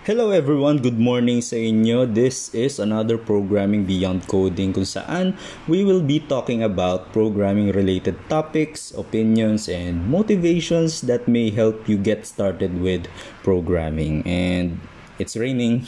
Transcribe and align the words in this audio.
Hello 0.00 0.32
everyone, 0.32 0.80
good 0.80 0.96
morning 0.96 1.44
sa 1.44 1.60
inyo. 1.60 2.08
This 2.08 2.48
is 2.56 2.80
another 2.80 3.20
Programming 3.20 3.84
Beyond 3.84 4.24
Coding 4.32 4.72
kung 4.72 4.88
saan 4.88 5.36
we 5.68 5.84
will 5.84 6.00
be 6.00 6.24
talking 6.24 6.64
about 6.64 7.12
programming 7.12 7.68
related 7.76 8.16
topics, 8.32 8.96
opinions, 8.96 9.68
and 9.68 10.08
motivations 10.08 11.04
that 11.04 11.28
may 11.28 11.52
help 11.52 11.84
you 11.84 12.00
get 12.00 12.24
started 12.24 12.80
with 12.80 13.12
programming. 13.44 14.24
And 14.24 14.80
it's 15.20 15.36
raining. 15.36 15.84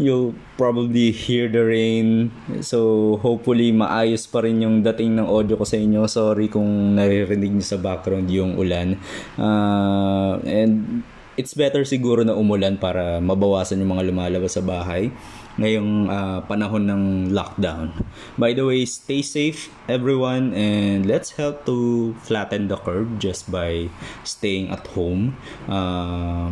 You'll 0.00 0.32
probably 0.56 1.12
hear 1.12 1.44
the 1.52 1.68
rain. 1.68 2.32
So 2.64 3.20
hopefully 3.20 3.76
maayos 3.76 4.24
pa 4.24 4.40
rin 4.40 4.64
yung 4.64 4.80
dating 4.80 5.20
ng 5.20 5.28
audio 5.28 5.60
ko 5.60 5.68
sa 5.68 5.76
inyo. 5.76 6.08
Sorry 6.08 6.48
kung 6.48 6.96
naririnig 6.96 7.60
niyo 7.60 7.76
sa 7.76 7.76
background 7.76 8.32
yung 8.32 8.56
ulan. 8.56 8.96
Uh, 9.36 10.40
and 10.48 11.04
it's 11.34 11.54
better 11.54 11.82
siguro 11.82 12.22
na 12.22 12.34
umulan 12.34 12.78
para 12.78 13.18
mabawasan 13.18 13.82
yung 13.82 13.98
mga 13.98 14.06
lumalabas 14.10 14.54
sa 14.54 14.62
bahay 14.62 15.10
ngayong 15.54 16.10
uh, 16.10 16.42
panahon 16.50 16.82
ng 16.82 17.02
lockdown. 17.30 17.94
By 18.34 18.58
the 18.58 18.66
way, 18.66 18.82
stay 18.86 19.22
safe 19.22 19.70
everyone 19.86 20.50
and 20.54 21.06
let's 21.06 21.38
help 21.38 21.62
to 21.70 22.10
flatten 22.26 22.66
the 22.66 22.78
curve 22.78 23.22
just 23.22 23.46
by 23.50 23.86
staying 24.26 24.74
at 24.74 24.82
home. 24.98 25.38
Uh, 25.70 26.50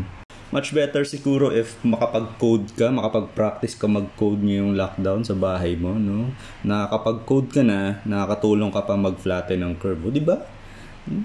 much 0.54 0.70
better 0.70 1.02
siguro 1.02 1.50
if 1.50 1.80
makapag-code 1.82 2.76
ka, 2.76 2.92
makapag-practice 2.92 3.74
ka 3.74 3.88
mag-code 3.88 4.44
ngayong 4.44 4.76
lockdown 4.78 5.24
sa 5.26 5.34
bahay 5.34 5.74
mo, 5.74 5.96
no? 5.96 6.30
Nakakapag-code 6.62 7.48
ka 7.50 7.62
na, 7.64 8.04
nakakatulong 8.04 8.70
ka 8.70 8.84
pa 8.84 8.94
mag-flatten 8.94 9.64
ng 9.64 9.74
curve, 9.80 10.12
di 10.12 10.22
ba? 10.22 10.44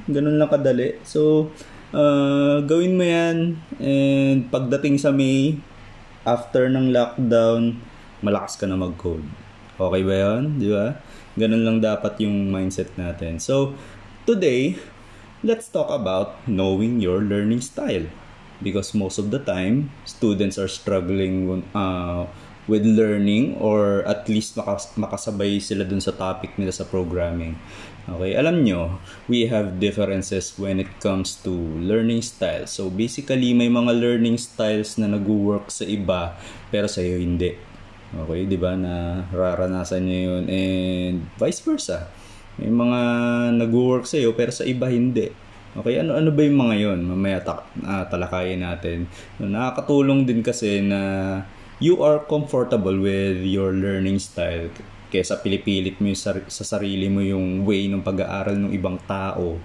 Ganun 0.10 0.42
lang 0.42 0.50
kadali. 0.50 0.98
So, 1.06 1.52
uh, 1.94 2.64
gawin 2.66 2.98
mo 2.98 3.06
yan 3.06 3.38
and 3.80 4.50
pagdating 4.52 5.00
sa 5.00 5.14
May 5.14 5.60
after 6.28 6.68
ng 6.68 6.92
lockdown 6.92 7.80
malakas 8.20 8.58
ka 8.60 8.66
na 8.66 8.76
mag-code 8.76 9.24
okay 9.78 10.02
ba 10.02 10.16
yun? 10.16 10.58
di 10.58 10.68
ba? 10.74 10.98
ganun 11.38 11.64
lang 11.64 11.78
dapat 11.80 12.18
yung 12.20 12.50
mindset 12.50 12.90
natin 12.98 13.38
so 13.38 13.78
today 14.26 14.76
let's 15.46 15.70
talk 15.70 15.88
about 15.94 16.34
knowing 16.50 16.98
your 16.98 17.22
learning 17.22 17.62
style 17.62 18.10
because 18.58 18.98
most 18.98 19.22
of 19.22 19.30
the 19.30 19.38
time 19.38 19.94
students 20.04 20.58
are 20.58 20.68
struggling 20.68 21.62
uh, 21.78 22.26
with 22.68 22.84
learning 22.84 23.56
or 23.58 24.04
at 24.04 24.28
least 24.28 24.60
makas- 24.60 24.94
makasabay 25.00 25.60
sila 25.60 25.88
dun 25.88 26.04
sa 26.04 26.12
topic 26.14 26.56
nila 26.60 26.72
sa 26.72 26.84
programming 26.84 27.56
Okay, 28.08 28.40
alam 28.40 28.64
nyo, 28.64 29.04
we 29.28 29.52
have 29.52 29.84
differences 29.84 30.56
when 30.56 30.80
it 30.80 30.88
comes 31.04 31.36
to 31.44 31.52
learning 31.84 32.24
style. 32.24 32.64
So 32.64 32.88
basically, 32.88 33.52
may 33.52 33.68
mga 33.68 34.00
learning 34.00 34.40
styles 34.40 34.96
na 34.96 35.12
nag-work 35.12 35.68
sa 35.68 35.84
iba, 35.84 36.40
pero 36.72 36.88
sa 36.88 37.04
iyo 37.04 37.20
hindi. 37.20 37.52
Okay, 38.16 38.48
di 38.48 38.56
ba 38.56 38.80
na 38.80 39.28
raranasan 39.28 40.08
nyo 40.08 40.20
yun 40.24 40.44
and 40.48 41.28
vice 41.36 41.60
versa. 41.60 42.08
May 42.56 42.72
mga 42.72 43.00
nag-work 43.60 44.08
sa 44.08 44.16
iyo 44.16 44.32
pero 44.32 44.56
sa 44.56 44.64
iba 44.64 44.88
hindi. 44.88 45.28
Okay, 45.76 46.00
ano 46.00 46.16
ano 46.16 46.32
ba 46.32 46.42
yung 46.48 46.60
mga 46.64 46.76
yon? 46.80 47.00
Mamaya 47.04 47.44
ta- 47.44 47.68
uh, 47.84 48.08
talakayin 48.08 48.64
natin. 48.64 49.12
Nakakatulong 49.36 50.24
din 50.24 50.40
kasi 50.40 50.80
na 50.80 51.44
you 51.78 52.02
are 52.02 52.18
comfortable 52.26 52.98
with 52.98 53.46
your 53.46 53.70
learning 53.70 54.18
style 54.18 54.70
kesa 55.08 55.40
pilipilit 55.40 56.02
mo 56.04 56.12
yung 56.12 56.20
sar- 56.20 56.50
sa 56.52 56.66
sarili 56.66 57.08
mo 57.08 57.24
yung 57.24 57.64
way 57.64 57.88
ng 57.88 58.04
pag-aaral 58.04 58.58
ng 58.58 58.72
ibang 58.76 59.00
tao 59.08 59.56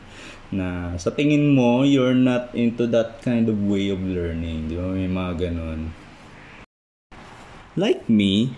na 0.53 0.95
sa 1.01 1.11
tingin 1.11 1.57
mo 1.57 1.83
you're 1.83 2.15
not 2.15 2.53
into 2.53 2.85
that 2.85 3.19
kind 3.25 3.49
of 3.49 3.57
way 3.65 3.89
of 3.89 3.99
learning 4.05 4.69
di 4.69 4.77
ba? 4.77 4.87
May 4.93 5.09
mga 5.09 5.33
ganun. 5.51 5.91
Like 7.75 8.05
me 8.07 8.53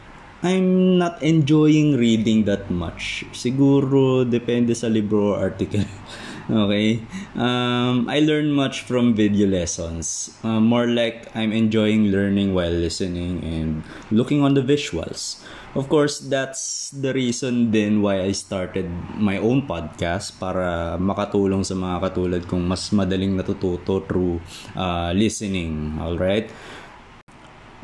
I'm 0.45 1.01
not 1.01 1.25
enjoying 1.25 1.97
reading 1.97 2.45
that 2.45 2.69
much. 2.69 3.25
Siguro 3.33 4.29
depende 4.29 4.77
sa 4.77 4.93
libro 4.93 5.33
or 5.33 5.49
article 5.49 5.81
okay 6.51 7.01
um, 7.37 8.09
I 8.09 8.21
learn 8.21 8.53
much 8.53 8.83
from 8.83 9.15
video 9.15 9.47
lessons 9.47 10.31
uh, 10.43 10.61
more 10.61 10.87
like 10.87 11.29
I'm 11.35 11.53
enjoying 11.53 12.13
learning 12.13 12.55
while 12.55 12.73
listening 12.73 13.43
and 13.45 13.83
looking 14.11 14.43
on 14.43 14.55
the 14.55 14.63
visuals 14.63 15.45
Of 15.75 15.91
course, 15.91 16.23
that's 16.23 16.95
the 16.95 17.11
reason 17.11 17.75
then 17.75 17.99
why 17.99 18.23
I 18.23 18.31
started 18.31 18.87
my 19.19 19.43
own 19.43 19.67
podcast 19.67 20.39
para 20.39 20.95
makatulong 21.03 21.67
sa 21.67 21.75
mga 21.75 21.99
katulad 21.99 22.43
kong 22.47 22.63
mas 22.63 22.95
madaling 22.95 23.35
natututo 23.35 23.99
through 24.07 24.39
uh, 24.79 25.11
listening. 25.11 25.99
Alright? 25.99 26.55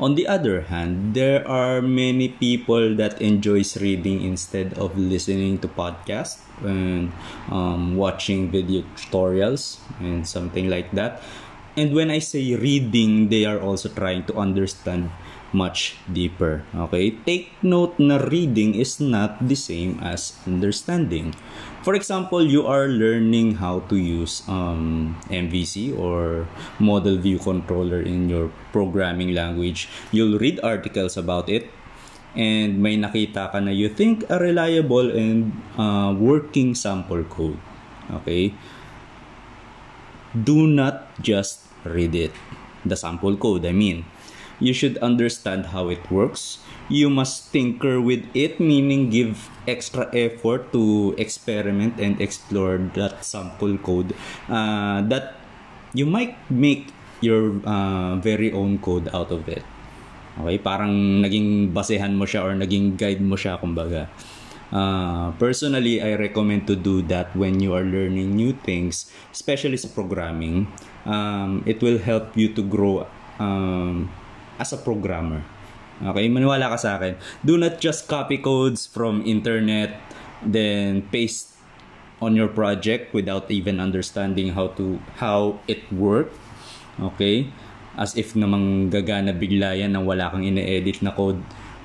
On 0.01 0.17
the 0.17 0.25
other 0.25 0.65
hand, 0.65 1.13
there 1.13 1.45
are 1.45 1.77
many 1.77 2.33
people 2.33 2.97
that 2.97 3.21
enjoys 3.21 3.77
reading 3.77 4.25
instead 4.25 4.73
of 4.73 4.97
listening 4.97 5.61
to 5.61 5.69
podcasts 5.69 6.41
and 6.65 7.13
um, 7.53 7.95
watching 7.95 8.49
video 8.49 8.81
tutorials 8.97 9.77
and 10.01 10.25
something 10.25 10.73
like 10.73 10.89
that. 10.97 11.21
And 11.77 11.93
when 11.93 12.09
I 12.09 12.17
say 12.17 12.57
reading, 12.57 13.29
they 13.29 13.45
are 13.45 13.61
also 13.61 13.89
trying 13.93 14.25
to 14.25 14.41
understand 14.41 15.13
much 15.53 15.95
deeper. 16.11 16.63
Okay? 16.75 17.11
Take 17.27 17.51
note 17.61 17.99
na 17.99 18.17
reading 18.17 18.75
is 18.75 18.99
not 18.99 19.39
the 19.43 19.55
same 19.55 19.99
as 20.01 20.35
understanding. 20.47 21.35
For 21.83 21.95
example, 21.95 22.43
you 22.43 22.67
are 22.67 22.87
learning 22.87 23.59
how 23.59 23.81
to 23.91 23.97
use 23.97 24.43
um, 24.47 25.17
MVC 25.29 25.97
or 25.97 26.47
Model 26.79 27.17
View 27.17 27.39
Controller 27.39 28.01
in 28.01 28.29
your 28.29 28.51
programming 28.71 29.33
language. 29.33 29.89
You'll 30.11 30.39
read 30.39 30.59
articles 30.63 31.17
about 31.17 31.49
it 31.49 31.69
and 32.35 32.79
may 32.79 32.95
nakita 32.95 33.51
ka 33.51 33.59
na 33.59 33.75
you 33.75 33.91
think 33.91 34.23
a 34.31 34.39
reliable 34.39 35.11
and 35.11 35.51
uh, 35.75 36.15
working 36.15 36.75
sample 36.75 37.23
code. 37.27 37.59
Okay? 38.23 38.53
Do 40.31 40.63
not 40.67 41.11
just 41.19 41.67
read 41.83 42.15
it. 42.15 42.31
The 42.85 42.95
sample 42.95 43.35
code, 43.37 43.65
I 43.65 43.73
mean 43.73 44.05
you 44.61 44.71
should 44.71 44.95
understand 45.01 45.73
how 45.73 45.89
it 45.89 45.99
works. 46.13 46.61
You 46.87 47.09
must 47.09 47.51
tinker 47.51 47.99
with 47.99 48.23
it, 48.37 48.61
meaning 48.61 49.09
give 49.09 49.49
extra 49.67 50.07
effort 50.13 50.71
to 50.71 51.17
experiment 51.17 51.99
and 51.99 52.21
explore 52.21 52.77
that 52.93 53.25
sample 53.25 53.75
code 53.81 54.13
uh, 54.47 55.01
that 55.09 55.35
you 55.97 56.05
might 56.05 56.37
make 56.47 56.93
your 57.19 57.57
uh, 57.65 58.15
very 58.21 58.53
own 58.53 58.77
code 58.77 59.09
out 59.11 59.33
of 59.33 59.49
it. 59.49 59.65
Okay, 60.39 60.57
parang 60.61 61.19
naging 61.19 61.75
basehan 61.75 62.15
mo 62.15 62.23
siya 62.23 62.45
or 62.47 62.53
naging 62.55 62.95
guide 62.95 63.19
mo 63.19 63.35
siya 63.35 63.59
kumbaga. 63.59 64.07
Uh, 64.71 65.35
personally, 65.35 65.99
I 65.99 66.15
recommend 66.15 66.63
to 66.71 66.79
do 66.79 67.03
that 67.11 67.35
when 67.35 67.59
you 67.59 67.75
are 67.75 67.83
learning 67.83 68.31
new 68.39 68.55
things, 68.63 69.11
especially 69.35 69.75
sa 69.75 69.91
programming. 69.91 70.71
Um, 71.03 71.67
it 71.67 71.83
will 71.83 71.99
help 71.99 72.31
you 72.39 72.55
to 72.55 72.63
grow 72.63 73.03
um, 73.35 74.07
as 74.61 74.69
a 74.69 74.77
programmer. 74.77 75.41
Okay, 76.01 76.29
maniwala 76.29 76.69
ka 76.69 76.77
sa 76.77 77.01
akin. 77.01 77.17
Do 77.41 77.57
not 77.57 77.81
just 77.81 78.05
copy 78.05 78.37
codes 78.37 78.85
from 78.85 79.25
internet 79.25 79.97
then 80.45 81.05
paste 81.13 81.57
on 82.21 82.37
your 82.37 82.49
project 82.49 83.13
without 83.13 83.49
even 83.49 83.81
understanding 83.81 84.53
how 84.53 84.69
to 84.77 85.01
how 85.17 85.61
it 85.65 85.81
work. 85.93 86.29
Okay? 87.01 87.49
As 87.97 88.17
if 88.17 88.33
namang 88.37 88.89
gagana 88.89 89.33
bigla 89.33 89.77
yan 89.77 89.93
nang 89.97 90.05
wala 90.05 90.29
kang 90.29 90.45
ine-edit 90.45 91.01
na 91.01 91.11
code 91.11 91.41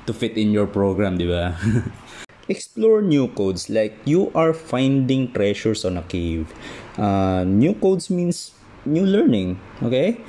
to 0.07 0.13
fit 0.15 0.39
in 0.39 0.55
your 0.55 0.69
program, 0.69 1.19
di 1.19 1.27
ba? 1.27 1.57
Explore 2.53 3.03
new 3.03 3.27
codes 3.35 3.67
like 3.67 3.99
you 4.07 4.31
are 4.31 4.55
finding 4.55 5.35
treasures 5.35 5.83
on 5.83 5.99
a 5.99 6.05
cave. 6.07 6.47
Uh, 6.95 7.43
new 7.43 7.75
codes 7.75 8.07
means 8.07 8.55
new 8.87 9.03
learning, 9.03 9.59
okay? 9.83 10.23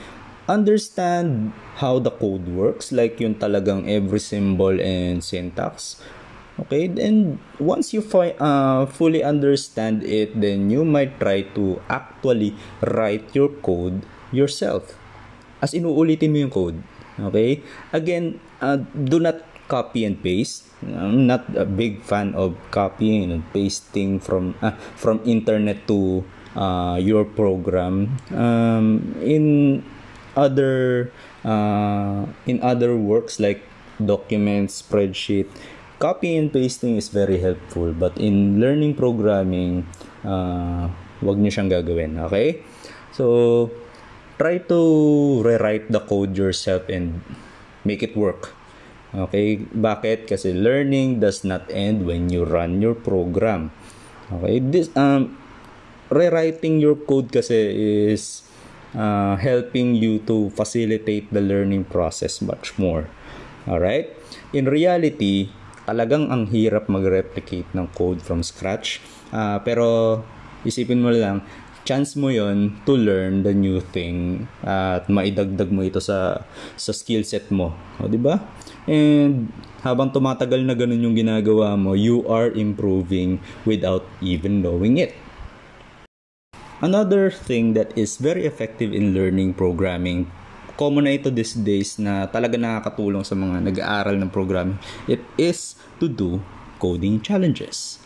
Understand 0.47 1.53
how 1.77 1.99
the 1.99 2.11
code 2.11 2.47
works, 2.47 2.91
like 2.91 3.19
yung 3.19 3.35
talagang 3.35 3.85
every 3.85 4.19
symbol 4.19 4.73
and 4.79 5.23
syntax. 5.23 5.99
Okay, 6.57 6.89
then 6.89 7.37
once 7.61 7.93
you 7.93 8.01
fi- 8.01 8.33
uh, 8.41 8.89
fully 8.89 9.21
understand 9.21 10.01
it, 10.01 10.33
then 10.33 10.73
you 10.73 10.81
might 10.81 11.21
try 11.21 11.45
to 11.53 11.77
actually 11.85 12.57
write 12.81 13.29
your 13.37 13.53
code 13.61 14.01
yourself. 14.33 14.97
As 15.61 15.77
inuulitin 15.77 16.33
mo 16.33 16.37
yung 16.41 16.53
code. 16.53 16.79
Okay? 17.21 17.61
Again, 17.93 18.41
uh, 18.57 18.81
do 18.89 19.21
not 19.21 19.45
copy 19.69 20.01
and 20.01 20.17
paste. 20.17 20.65
I'm 20.81 21.29
not 21.29 21.45
a 21.53 21.65
big 21.65 22.01
fan 22.01 22.33
of 22.33 22.57
copying 22.71 23.29
and 23.29 23.43
pasting 23.53 24.17
from 24.21 24.53
uh, 24.61 24.77
from 24.97 25.21
internet 25.25 25.85
to 25.89 26.25
uh, 26.57 26.97
your 27.01 27.25
program. 27.25 28.17
Um, 28.33 29.17
in 29.21 29.81
other 30.37 31.09
uh, 31.41 32.29
in 32.45 32.61
other 32.61 32.93
works 32.93 33.41
like 33.41 33.65
documents, 33.97 34.85
spreadsheet, 34.85 35.49
copy 35.97 36.37
and 36.37 36.53
pasting 36.53 36.95
is 36.95 37.09
very 37.09 37.41
helpful. 37.41 37.91
But 37.91 38.17
in 38.21 38.61
learning 38.61 38.95
programming, 38.95 39.89
uh, 40.21 40.87
wag 41.25 41.37
niyo 41.41 41.51
siyang 41.51 41.73
gagawin. 41.73 42.21
Okay? 42.29 42.61
So, 43.17 43.73
try 44.37 44.61
to 44.69 44.79
rewrite 45.41 45.89
the 45.89 46.01
code 46.05 46.37
yourself 46.37 46.85
and 46.93 47.25
make 47.81 48.05
it 48.05 48.13
work. 48.13 48.53
Okay, 49.15 49.57
bakit? 49.73 50.29
Kasi 50.29 50.53
learning 50.53 51.23
does 51.23 51.41
not 51.41 51.65
end 51.73 52.05
when 52.05 52.29
you 52.29 52.45
run 52.45 52.83
your 52.83 52.93
program. 52.93 53.73
Okay, 54.29 54.59
this 54.59 54.91
um 54.99 55.39
rewriting 56.11 56.83
your 56.83 56.99
code 56.99 57.31
kasi 57.31 57.55
is 58.11 58.43
uh, 58.97 59.37
helping 59.37 59.93
you 59.93 60.19
to 60.25 60.49
facilitate 60.57 61.29
the 61.29 61.39
learning 61.39 61.85
process 61.85 62.41
much 62.41 62.73
more. 62.81 63.05
All 63.69 63.79
right? 63.79 64.09
In 64.51 64.65
reality, 64.65 65.53
talagang 65.85 66.33
ang 66.33 66.49
hirap 66.49 66.89
mag-replicate 66.89 67.69
ng 67.77 67.87
code 67.93 68.19
from 68.19 68.41
scratch. 68.41 68.99
Uh, 69.29 69.61
pero 69.61 70.19
isipin 70.65 70.99
mo 70.99 71.13
lang, 71.13 71.45
chance 71.87 72.19
mo 72.19 72.27
yon 72.27 72.75
to 72.83 72.99
learn 72.99 73.47
the 73.47 73.55
new 73.55 73.79
thing 73.79 74.43
at 74.67 75.07
maidagdag 75.07 75.71
mo 75.71 75.87
ito 75.87 76.03
sa 76.03 76.43
sa 76.75 76.91
skill 76.91 77.23
set 77.23 77.47
mo. 77.47 77.71
Di 78.03 78.19
ba? 78.19 78.43
And 78.83 79.47
habang 79.87 80.11
tumatagal 80.11 80.67
na 80.67 80.75
ganun 80.75 80.99
yung 80.99 81.15
ginagawa 81.15 81.79
mo, 81.79 81.95
you 81.95 82.27
are 82.27 82.51
improving 82.51 83.39
without 83.63 84.03
even 84.19 84.59
knowing 84.59 84.99
it. 84.99 85.15
Another 86.77 87.33
thing 87.33 87.73
that 87.73 87.97
is 87.97 88.21
very 88.21 88.45
effective 88.45 88.93
in 88.93 89.13
learning 89.17 89.57
programming 89.57 90.29
common 90.77 91.09
na 91.09 91.17
ito 91.17 91.33
these 91.33 91.57
days 91.57 91.97
na 91.97 92.29
talaga 92.29 92.55
nakakatulong 92.55 93.25
sa 93.25 93.33
mga 93.33 93.65
nag-aaral 93.65 94.15
ng 94.21 94.29
programming. 94.29 94.77
It 95.09 95.25
is 95.35 95.73
to 95.97 96.05
do 96.05 96.39
coding 96.77 97.19
challenges. 97.25 97.97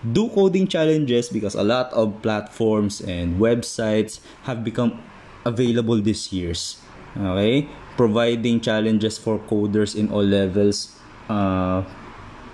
Do 0.00 0.32
coding 0.32 0.64
challenges 0.64 1.28
because 1.28 1.52
a 1.52 1.62
lot 1.64 1.92
of 1.92 2.24
platforms 2.24 3.04
and 3.04 3.36
websites 3.36 4.24
have 4.48 4.64
become 4.64 5.04
available 5.44 6.00
these 6.00 6.32
years. 6.32 6.80
Okay? 7.12 7.68
Providing 8.00 8.64
challenges 8.64 9.20
for 9.20 9.36
coders 9.44 9.92
in 9.92 10.08
all 10.08 10.24
levels, 10.24 10.96
uh, 11.28 11.84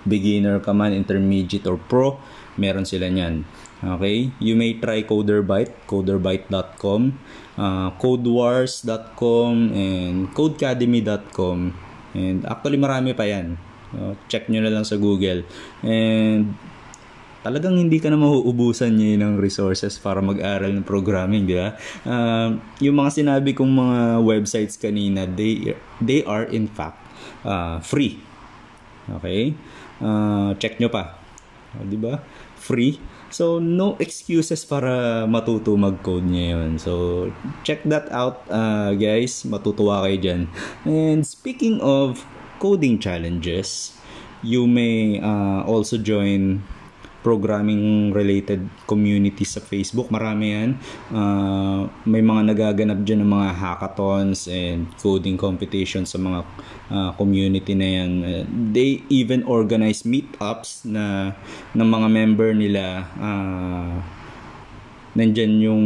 beginner 0.02 0.58
ka 0.58 0.74
man, 0.74 0.92
intermediate 0.92 1.64
or 1.70 1.78
pro, 1.78 2.18
meron 2.58 2.84
sila 2.84 3.06
niyan. 3.06 3.46
Okay? 3.80 4.28
You 4.40 4.54
may 4.56 4.76
try 4.76 5.04
Coderbyte, 5.08 5.88
coderbyte.com, 5.88 7.00
uh, 7.56 7.88
codewars.com, 7.96 9.52
and 9.72 10.16
codecademy.com. 10.36 11.58
And 12.12 12.38
actually 12.44 12.78
marami 12.80 13.16
pa 13.16 13.24
yan. 13.24 13.56
Uh, 13.90 14.14
check 14.30 14.46
nyo 14.46 14.62
na 14.62 14.70
lang 14.70 14.84
sa 14.86 15.00
Google. 15.00 15.42
And 15.82 16.54
talagang 17.40 17.80
hindi 17.80 17.96
ka 17.96 18.12
na 18.12 18.20
mauubusan 18.20 19.00
niya 19.00 19.24
ng 19.24 19.40
resources 19.40 19.96
para 19.96 20.20
mag-aral 20.20 20.70
ng 20.76 20.84
programming, 20.84 21.48
di 21.48 21.56
ba? 21.56 21.72
Uh, 22.04 22.60
yung 22.84 23.00
mga 23.00 23.24
sinabi 23.24 23.56
kong 23.56 23.72
mga 23.72 23.98
websites 24.20 24.76
kanina, 24.76 25.24
they, 25.24 25.72
they 26.04 26.20
are 26.28 26.44
in 26.52 26.68
fact 26.68 27.00
uh, 27.44 27.80
free. 27.80 28.20
Okay? 29.08 29.56
Uh, 29.98 30.52
check 30.60 30.76
nyo 30.76 30.92
pa. 30.92 31.16
Uh, 31.74 31.84
di 31.88 31.96
ba? 31.96 32.20
Free. 32.60 33.00
So, 33.30 33.62
no 33.62 33.94
excuses 34.02 34.66
para 34.66 35.24
matuto 35.30 35.78
mag-code 35.78 36.26
ngayon. 36.26 36.82
So, 36.82 37.26
check 37.62 37.86
that 37.86 38.10
out, 38.10 38.42
uh, 38.50 38.90
guys. 38.98 39.46
Matutuwa 39.46 40.02
kayo 40.02 40.18
dyan. 40.18 40.42
And 40.82 41.22
speaking 41.22 41.78
of 41.78 42.26
coding 42.58 42.98
challenges, 42.98 43.94
you 44.42 44.66
may 44.66 45.22
uh, 45.22 45.62
also 45.62 45.96
join 45.96 46.66
programming 47.20 48.12
related 48.12 48.64
community 48.88 49.44
sa 49.44 49.60
Facebook. 49.60 50.08
Marami 50.08 50.46
yan. 50.56 50.70
Uh, 51.12 51.88
may 52.08 52.24
mga 52.24 52.52
nagaganap 52.52 53.04
dyan 53.04 53.24
ng 53.24 53.30
mga 53.30 53.48
hackathons 53.56 54.48
and 54.48 54.88
coding 55.00 55.36
competitions 55.36 56.12
sa 56.12 56.18
mga 56.18 56.40
uh, 56.88 57.10
community 57.16 57.76
na 57.76 57.88
yan. 57.88 58.10
Uh, 58.24 58.44
they 58.72 59.04
even 59.12 59.44
organize 59.44 60.04
meetups 60.08 60.88
na 60.88 61.36
ng 61.76 61.88
mga 61.88 62.08
member 62.08 62.50
nila 62.56 63.04
uh, 63.20 64.20
nandyan 65.14 65.58
yung 65.58 65.84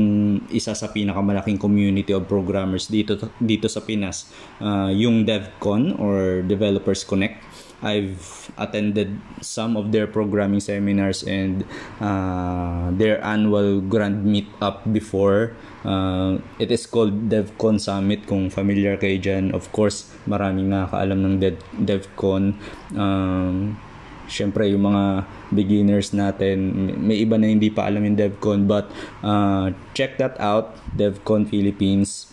isa 0.52 0.76
sa 0.76 0.92
pinakamalaking 0.92 1.56
community 1.56 2.12
of 2.12 2.28
programmers 2.28 2.92
dito 2.92 3.16
dito 3.40 3.72
sa 3.72 3.80
Pinas 3.80 4.28
uh, 4.60 4.92
yung 4.92 5.24
DevCon 5.24 5.96
or 5.96 6.44
Developers 6.44 7.08
Connect 7.08 7.40
I've 7.84 8.48
attended 8.56 9.20
some 9.44 9.76
of 9.76 9.92
their 9.92 10.08
programming 10.08 10.64
seminars 10.64 11.20
and 11.22 11.68
uh, 12.00 12.88
their 12.96 13.20
annual 13.20 13.84
grand 13.84 14.24
meet 14.24 14.48
up 14.64 14.88
before. 14.88 15.52
Uh, 15.84 16.40
it 16.56 16.72
is 16.72 16.88
called 16.88 17.28
DevCon 17.28 17.76
Summit 17.76 18.24
kung 18.24 18.48
familiar 18.48 18.96
kayo 18.96 19.20
dyan. 19.20 19.52
Of 19.52 19.68
course, 19.76 20.08
maraming 20.24 20.72
nakakaalam 20.72 21.18
ng 21.20 21.34
Dev 21.44 21.60
DevCon. 21.76 22.56
Um, 22.96 23.76
Siyempre, 24.24 24.72
yung 24.72 24.88
mga 24.88 25.28
beginners 25.52 26.16
natin, 26.16 26.72
may 26.96 27.20
iba 27.20 27.36
na 27.36 27.44
hindi 27.44 27.68
pa 27.68 27.84
alam 27.84 28.08
yung 28.08 28.16
DevCon 28.16 28.64
but 28.64 28.88
uh, 29.20 29.68
check 29.92 30.16
that 30.16 30.40
out, 30.40 30.80
DevCon 30.96 31.44
Philippines. 31.44 32.32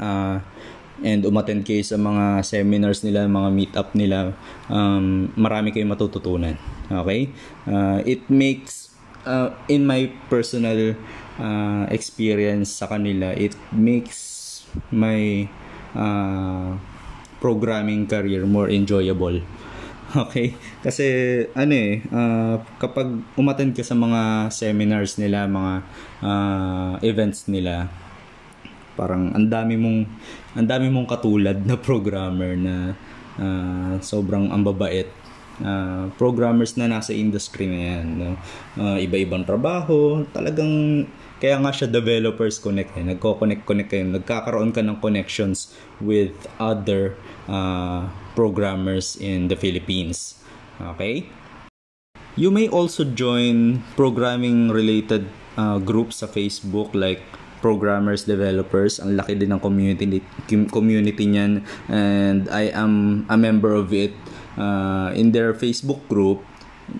Uh, 0.00 0.40
and 1.00 1.24
umattend 1.24 1.64
kayo 1.64 1.80
sa 1.84 1.96
mga 1.96 2.44
seminars 2.44 3.00
nila, 3.04 3.24
mga 3.26 3.50
meetup 3.52 3.88
nila, 3.96 4.36
um, 4.68 5.32
marami 5.36 5.72
kayong 5.72 5.92
matututunan. 5.92 6.56
Okay? 6.90 7.32
Uh, 7.64 8.04
it 8.04 8.24
makes, 8.28 8.92
uh, 9.24 9.52
in 9.68 9.88
my 9.88 10.12
personal 10.28 10.96
uh, 11.40 11.84
experience 11.88 12.72
sa 12.80 12.88
kanila, 12.88 13.32
it 13.32 13.56
makes 13.72 14.62
my 14.92 15.48
uh, 15.96 16.76
programming 17.40 18.06
career 18.06 18.44
more 18.44 18.68
enjoyable. 18.68 19.40
Okay? 20.10 20.58
Kasi 20.82 21.06
ano 21.54 21.70
eh, 21.70 22.02
uh, 22.10 22.58
kapag 22.82 23.22
umattend 23.38 23.78
ka 23.78 23.86
sa 23.86 23.94
mga 23.94 24.50
seminars 24.50 25.22
nila, 25.22 25.46
mga 25.46 25.86
uh, 26.18 26.94
events 27.06 27.46
nila, 27.46 27.86
parang 29.00 29.32
ang 29.32 29.48
dami 29.48 29.80
mong 29.80 30.04
ang 30.60 30.68
dami 30.68 30.92
mong 30.92 31.08
katulad 31.08 31.56
na 31.64 31.80
programmer 31.80 32.52
na 32.52 32.92
uh, 33.40 33.96
sobrang 34.04 34.52
ambabait 34.52 35.08
uh, 35.64 36.12
programmers 36.20 36.76
na 36.76 36.84
nasa 36.84 37.16
industry 37.16 37.64
na 37.64 37.80
yan 37.80 38.06
no? 38.20 38.30
uh, 38.76 39.00
iba-ibang 39.00 39.48
trabaho 39.48 40.20
talagang 40.36 41.08
kaya 41.40 41.56
nga 41.56 41.72
siya 41.72 41.88
developers 41.88 42.60
connect 42.60 42.92
eh. 43.00 43.04
nagko-connect 43.16 43.64
connect 43.64 43.88
kayo 43.88 44.04
nagkakaroon 44.04 44.76
ka 44.76 44.84
ng 44.84 45.00
connections 45.00 45.72
with 45.96 46.36
other 46.60 47.16
uh, 47.48 48.04
programmers 48.36 49.16
in 49.16 49.48
the 49.48 49.56
Philippines 49.56 50.44
okay 50.76 51.24
you 52.36 52.52
may 52.52 52.68
also 52.68 53.08
join 53.08 53.80
programming 53.96 54.68
related 54.68 55.24
uh, 55.56 55.80
groups 55.80 56.20
sa 56.20 56.28
Facebook 56.28 56.92
like 56.92 57.24
programmers, 57.60 58.24
developers. 58.24 58.98
Ang 59.00 59.16
laki 59.16 59.36
din 59.36 59.52
ng 59.54 59.60
community 59.60 60.20
community 60.68 61.24
niyan 61.28 61.64
and 61.88 62.48
I 62.48 62.72
am 62.72 63.24
a 63.28 63.36
member 63.36 63.72
of 63.76 63.92
it. 63.92 64.12
Uh, 64.60 65.14
in 65.14 65.32
their 65.32 65.54
Facebook 65.54 66.04
group, 66.10 66.42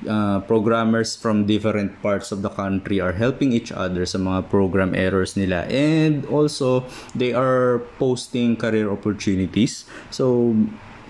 uh, 0.09 0.41
programmers 0.41 1.17
from 1.17 1.47
different 1.47 2.01
parts 2.03 2.33
of 2.33 2.43
the 2.43 2.49
country 2.49 3.01
are 3.01 3.13
helping 3.13 3.53
each 3.53 3.73
other 3.73 4.07
sa 4.07 4.19
mga 4.19 4.49
program 4.49 4.95
errors 4.95 5.35
nila 5.35 5.67
and 5.69 6.25
also 6.31 6.87
they 7.15 7.35
are 7.35 7.83
posting 7.99 8.55
career 8.55 8.91
opportunities 8.91 9.85
so 10.11 10.55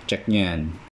check 0.09 0.25
nyo 0.27 0.90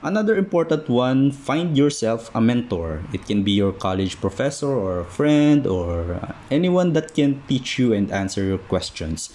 Another 0.00 0.32
important 0.40 0.88
one, 0.88 1.28
find 1.30 1.76
yourself 1.76 2.32
a 2.34 2.40
mentor. 2.40 3.04
It 3.12 3.26
can 3.28 3.44
be 3.44 3.52
your 3.52 3.72
college 3.72 4.16
professor 4.16 4.72
or 4.72 5.00
a 5.00 5.04
friend 5.04 5.66
or 5.66 6.16
uh, 6.16 6.32
anyone 6.50 6.94
that 6.94 7.12
can 7.12 7.42
teach 7.44 7.78
you 7.78 7.92
and 7.92 8.10
answer 8.10 8.42
your 8.42 8.56
questions. 8.56 9.28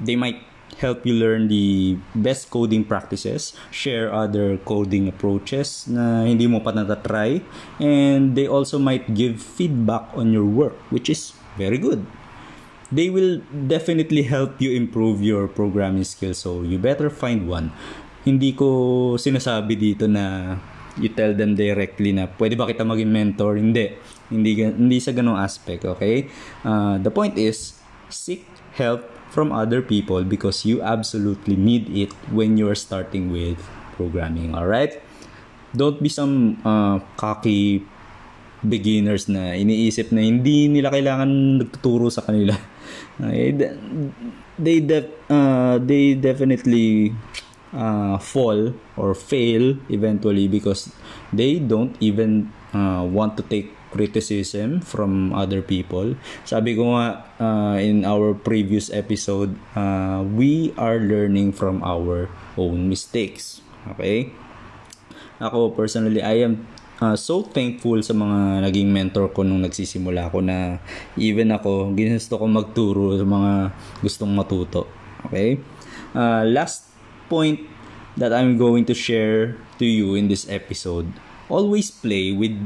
They 0.00 0.16
might 0.16 0.40
help 0.80 1.04
you 1.04 1.12
learn 1.12 1.48
the 1.48 1.98
best 2.14 2.48
coding 2.48 2.84
practices, 2.84 3.52
share 3.70 4.08
other 4.08 4.56
coding 4.64 5.06
approaches 5.06 5.84
na 5.84 6.24
hindi 6.24 6.48
mo 6.48 6.64
pa 6.64 6.72
natatry, 6.72 7.44
and 7.76 8.32
they 8.32 8.48
also 8.48 8.80
might 8.80 9.12
give 9.12 9.36
feedback 9.36 10.08
on 10.16 10.32
your 10.32 10.48
work, 10.48 10.80
which 10.88 11.12
is 11.12 11.36
very 11.60 11.76
good. 11.76 12.00
They 12.88 13.10
will 13.10 13.44
definitely 13.52 14.24
help 14.24 14.62
you 14.62 14.72
improve 14.72 15.20
your 15.20 15.44
programming 15.44 16.08
skills, 16.08 16.40
so 16.40 16.62
you 16.62 16.78
better 16.80 17.10
find 17.10 17.44
one 17.50 17.76
hindi 18.26 18.52
ko 18.58 19.14
sinasabi 19.14 19.78
dito 19.78 20.10
na 20.10 20.58
you 20.98 21.12
tell 21.14 21.30
them 21.30 21.54
directly 21.54 22.10
na 22.10 22.26
pwede 22.26 22.58
ba 22.58 22.66
kita 22.66 22.82
maging 22.82 23.08
mentor? 23.08 23.54
Hindi. 23.54 23.94
Hindi, 24.26 24.66
hindi 24.66 24.98
sa 24.98 25.14
ganong 25.14 25.38
aspect, 25.38 25.86
okay? 25.86 26.26
Uh, 26.66 26.98
the 26.98 27.12
point 27.14 27.38
is, 27.38 27.78
seek 28.10 28.42
help 28.74 29.06
from 29.30 29.54
other 29.54 29.78
people 29.78 30.26
because 30.26 30.66
you 30.66 30.82
absolutely 30.82 31.54
need 31.54 31.86
it 31.94 32.10
when 32.34 32.58
you're 32.58 32.74
starting 32.74 33.30
with 33.30 33.62
programming, 33.94 34.58
alright? 34.58 34.98
Don't 35.70 36.02
be 36.02 36.10
some 36.10 36.58
uh, 36.66 36.98
cocky 37.14 37.86
beginners 38.66 39.30
na 39.30 39.54
iniisip 39.54 40.10
na 40.10 40.24
hindi 40.26 40.66
nila 40.66 40.90
kailangan 40.90 41.62
nagtuturo 41.62 42.10
sa 42.10 42.26
kanila. 42.26 42.58
Okay, 43.16 43.56
they 44.60 44.78
de- 44.84 45.08
uh, 45.32 45.80
they 45.80 46.12
definitely 46.12 47.16
uh, 47.76 48.16
fall 48.16 48.72
or 48.96 49.12
fail 49.14 49.76
eventually 49.92 50.48
because 50.48 50.90
they 51.30 51.60
don't 51.60 51.94
even 52.00 52.50
uh, 52.72 53.04
want 53.04 53.36
to 53.36 53.44
take 53.44 53.76
criticism 53.92 54.80
from 54.84 55.32
other 55.32 55.62
people. 55.64 56.16
Sabi 56.44 56.76
ko 56.76 56.96
nga 56.96 57.24
uh, 57.38 57.76
in 57.80 58.04
our 58.04 58.34
previous 58.36 58.92
episode, 58.92 59.56
uh, 59.72 60.20
we 60.24 60.72
are 60.76 60.98
learning 61.00 61.52
from 61.52 61.80
our 61.80 62.28
own 62.58 62.88
mistakes. 62.88 63.64
Okay? 63.96 64.32
Ako 65.40 65.72
personally, 65.72 66.20
I 66.20 66.44
am 66.44 66.68
uh, 67.00 67.16
so 67.16 67.44
thankful 67.44 68.00
sa 68.04 68.12
mga 68.12 68.68
naging 68.68 68.88
mentor 68.92 69.32
ko 69.32 69.44
nung 69.44 69.64
nagsisimula 69.64 70.28
ako 70.28 70.44
na 70.44 70.80
even 71.16 71.52
ako, 71.52 71.92
ginusto 71.96 72.36
ko 72.36 72.44
magturo 72.48 73.16
sa 73.16 73.24
mga 73.24 73.52
gustong 74.04 74.32
matuto. 74.32 74.88
Okay? 75.28 75.60
Uh, 76.16 76.44
last 76.48 76.95
point 77.28 77.60
that 78.16 78.32
I'm 78.32 78.56
going 78.56 78.84
to 78.88 78.94
share 78.94 79.60
to 79.78 79.86
you 79.86 80.16
in 80.16 80.28
this 80.28 80.48
episode, 80.48 81.12
always 81.48 81.90
play 81.90 82.32
with 82.32 82.56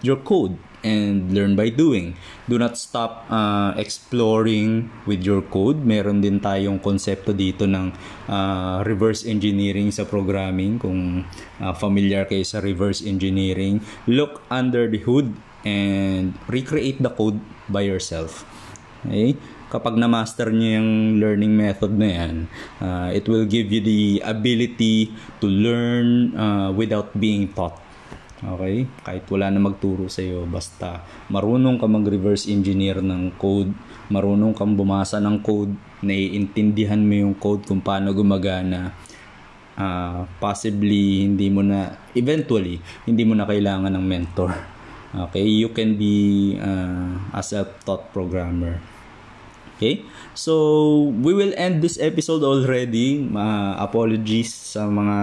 your 0.00 0.16
code 0.16 0.56
and 0.80 1.32
learn 1.32 1.56
by 1.56 1.68
doing. 1.68 2.16
Do 2.48 2.56
not 2.56 2.78
stop 2.78 3.28
uh, 3.28 3.76
exploring 3.76 4.88
with 5.04 5.20
your 5.20 5.42
code. 5.44 5.84
Meron 5.84 6.24
din 6.24 6.40
tayong 6.40 6.80
konsepto 6.80 7.36
dito 7.36 7.68
ng 7.68 7.92
uh, 8.28 8.80
reverse 8.88 9.28
engineering 9.28 9.92
sa 9.92 10.08
programming. 10.08 10.80
Kung 10.80 11.24
uh, 11.60 11.74
familiar 11.76 12.24
kayo 12.24 12.44
sa 12.44 12.64
reverse 12.64 13.04
engineering, 13.04 13.84
look 14.08 14.40
under 14.48 14.88
the 14.88 15.04
hood 15.04 15.36
and 15.68 16.32
recreate 16.48 17.04
the 17.04 17.12
code 17.12 17.36
by 17.68 17.84
yourself. 17.84 18.48
Okay? 19.04 19.36
Kapag 19.70 19.94
na-master 19.94 20.50
niyo 20.50 20.82
yung 20.82 20.90
learning 21.22 21.54
method 21.54 21.94
na 21.94 22.08
yan, 22.10 22.34
uh, 22.82 23.08
it 23.14 23.24
will 23.30 23.46
give 23.46 23.70
you 23.70 23.78
the 23.78 24.18
ability 24.26 25.14
to 25.38 25.46
learn 25.46 26.34
uh, 26.34 26.74
without 26.74 27.14
being 27.14 27.46
taught 27.54 27.78
Okay? 28.40 28.88
Kahit 29.04 29.28
wala 29.28 29.52
na 29.52 29.60
magturo 29.60 30.08
sa 30.08 30.24
iyo, 30.24 30.48
basta 30.48 31.04
marunong 31.28 31.76
ka 31.76 31.84
mag-reverse 31.84 32.48
engineer 32.48 33.04
ng 33.04 33.36
code, 33.36 33.68
marunong 34.08 34.56
kang 34.56 34.72
bumasa 34.72 35.20
ng 35.20 35.44
code, 35.44 35.76
naiintindihan 36.00 37.00
mo 37.00 37.14
yung 37.28 37.36
code 37.36 37.68
kung 37.68 37.84
paano 37.84 38.16
gumagana, 38.16 38.96
uh, 39.76 40.24
possibly 40.40 41.28
hindi 41.28 41.52
mo 41.52 41.60
na, 41.60 41.92
eventually, 42.16 42.80
hindi 43.04 43.28
mo 43.28 43.36
na 43.36 43.44
kailangan 43.44 43.92
ng 43.92 44.04
mentor. 44.08 44.50
Okay? 45.28 45.44
You 45.44 45.76
can 45.76 46.00
be 46.00 46.56
uh, 46.56 47.36
a 47.36 47.44
self-taught 47.44 48.08
programmer. 48.16 48.80
Okay? 49.80 50.04
So, 50.36 51.08
we 51.24 51.32
will 51.32 51.56
end 51.56 51.80
this 51.80 51.96
episode 51.96 52.44
already. 52.44 53.24
Uh, 53.32 53.80
apologies 53.80 54.52
sa 54.52 54.84
mga 54.84 55.18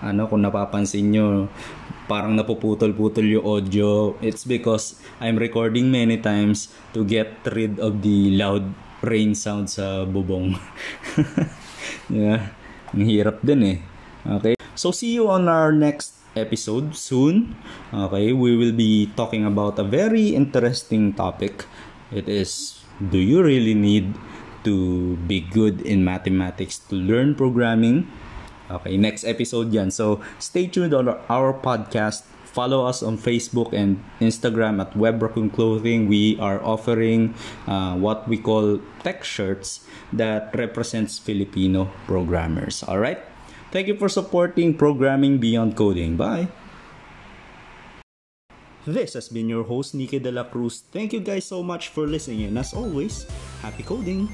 ano 0.00 0.22
kung 0.32 0.40
napapansin 0.40 1.12
nyo 1.12 1.52
parang 2.08 2.32
napuputol-putol 2.32 3.24
yung 3.36 3.44
audio. 3.44 4.16
It's 4.24 4.48
because 4.48 4.96
I'm 5.20 5.36
recording 5.36 5.92
many 5.92 6.16
times 6.24 6.72
to 6.96 7.04
get 7.04 7.36
rid 7.52 7.76
of 7.76 8.00
the 8.00 8.32
loud 8.32 8.64
rain 9.04 9.36
sound 9.36 9.68
sa 9.68 10.08
bubong. 10.08 10.56
yeah. 12.08 12.52
Ang 12.96 13.04
hirap 13.08 13.44
din 13.44 13.60
eh. 13.64 13.78
Okay. 14.24 14.54
So 14.72 14.92
see 14.92 15.16
you 15.16 15.28
on 15.28 15.48
our 15.52 15.72
next 15.72 16.22
episode 16.36 16.96
soon. 16.96 17.56
Okay, 17.92 18.32
we 18.32 18.56
will 18.56 18.72
be 18.72 19.10
talking 19.16 19.44
about 19.44 19.78
a 19.78 19.84
very 19.84 20.32
interesting 20.32 21.12
topic. 21.12 21.64
It 22.12 22.28
is 22.28 22.81
do 23.10 23.18
you 23.18 23.42
really 23.42 23.74
need 23.74 24.14
to 24.62 25.16
be 25.26 25.40
good 25.40 25.82
in 25.82 26.04
mathematics 26.04 26.78
to 26.90 26.94
learn 26.94 27.34
programming? 27.34 28.06
Okay, 28.70 28.96
next 28.96 29.24
episode 29.24 29.72
yan. 29.72 29.90
So, 29.90 30.22
stay 30.38 30.66
tuned 30.66 30.94
on 30.94 31.08
our 31.28 31.52
podcast. 31.52 32.24
Follow 32.52 32.84
us 32.84 33.02
on 33.02 33.16
Facebook 33.16 33.72
and 33.72 33.96
Instagram 34.20 34.80
at 34.80 34.92
Web 34.92 35.22
Raccoon 35.22 35.48
Clothing. 35.48 36.06
We 36.06 36.36
are 36.38 36.60
offering 36.62 37.34
uh, 37.66 37.96
what 37.96 38.28
we 38.28 38.36
call 38.36 38.78
tech 39.02 39.24
shirts 39.24 39.88
that 40.12 40.52
represents 40.52 41.18
Filipino 41.18 41.88
programmers. 42.04 42.84
All 42.84 43.00
right? 43.00 43.24
Thank 43.72 43.88
you 43.88 43.96
for 43.96 44.12
supporting 44.12 44.76
Programming 44.76 45.40
Beyond 45.40 45.76
Coding. 45.76 46.20
Bye! 46.20 46.52
This 48.84 49.14
has 49.14 49.28
been 49.28 49.48
your 49.48 49.62
host, 49.62 49.94
Nike 49.94 50.18
De 50.18 50.32
La 50.32 50.42
Cruz. 50.42 50.82
Thank 50.90 51.12
you 51.12 51.20
guys 51.20 51.44
so 51.46 51.62
much 51.62 51.94
for 51.94 52.02
listening, 52.02 52.50
and 52.50 52.58
as 52.58 52.74
always, 52.74 53.30
happy 53.62 53.84
coding! 53.84 54.26